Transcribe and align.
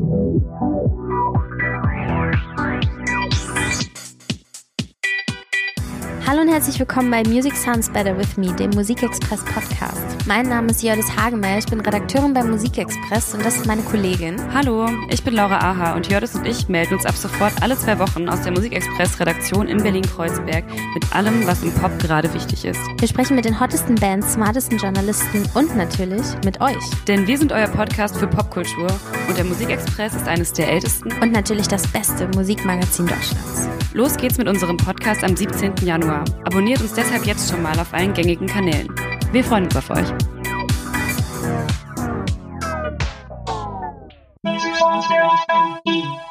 Thank 0.00 0.42
you. 0.92 1.17
Hallo 6.28 6.42
und 6.42 6.48
herzlich 6.48 6.78
willkommen 6.78 7.10
bei 7.10 7.22
Music 7.22 7.56
Sounds 7.56 7.88
Better 7.88 8.14
With 8.18 8.36
Me, 8.36 8.54
dem 8.54 8.68
Musikexpress 8.72 9.42
Podcast. 9.46 10.26
Mein 10.26 10.46
Name 10.46 10.68
ist 10.68 10.82
Jördis 10.82 11.06
Hagemeyer, 11.16 11.56
ich 11.56 11.64
bin 11.64 11.80
Redakteurin 11.80 12.34
beim 12.34 12.50
Musikexpress 12.50 13.32
und 13.32 13.46
das 13.46 13.56
ist 13.56 13.64
meine 13.64 13.80
Kollegin. 13.80 14.36
Hallo, 14.52 14.90
ich 15.08 15.24
bin 15.24 15.32
Laura 15.32 15.56
Aha 15.56 15.94
und 15.94 16.06
Jördis 16.10 16.34
und 16.34 16.46
ich 16.46 16.68
melden 16.68 16.92
uns 16.92 17.06
ab 17.06 17.14
sofort 17.16 17.54
alle 17.62 17.78
zwei 17.78 17.98
Wochen 17.98 18.28
aus 18.28 18.42
der 18.42 18.52
Musikexpress-Redaktion 18.52 19.68
in 19.68 19.82
Berlin-Kreuzberg 19.82 20.66
mit 20.92 21.16
allem, 21.16 21.46
was 21.46 21.62
im 21.62 21.72
Pop 21.72 21.98
gerade 21.98 22.34
wichtig 22.34 22.66
ist. 22.66 22.80
Wir 22.98 23.08
sprechen 23.08 23.34
mit 23.34 23.46
den 23.46 23.58
hottesten 23.58 23.94
Bands, 23.94 24.34
smartesten 24.34 24.76
Journalisten 24.76 25.48
und 25.54 25.78
natürlich 25.78 26.26
mit 26.44 26.60
euch. 26.60 26.76
Denn 27.06 27.26
wir 27.26 27.38
sind 27.38 27.52
euer 27.52 27.68
Podcast 27.68 28.18
für 28.18 28.26
Popkultur 28.26 28.88
und 29.28 29.38
der 29.38 29.46
Musikexpress 29.46 30.14
ist 30.14 30.28
eines 30.28 30.52
der 30.52 30.68
ältesten 30.70 31.10
und 31.22 31.32
natürlich 31.32 31.68
das 31.68 31.86
beste 31.86 32.28
Musikmagazin 32.36 33.06
Deutschlands. 33.06 33.77
Los 33.94 34.16
geht's 34.16 34.36
mit 34.36 34.48
unserem 34.48 34.76
Podcast 34.76 35.24
am 35.24 35.34
17. 35.34 35.76
Januar. 35.82 36.24
Abonniert 36.44 36.80
uns 36.80 36.92
deshalb 36.92 37.24
jetzt 37.24 37.50
schon 37.50 37.62
mal 37.62 37.78
auf 37.78 37.94
allen 37.94 38.12
gängigen 38.12 38.46
Kanälen. 38.46 38.88
Wir 39.32 39.42
freuen 39.42 39.64
uns 39.64 39.76
auf 39.76 39.90
euch. 39.90 40.08
Sounds 44.78 45.06
very 45.06 46.27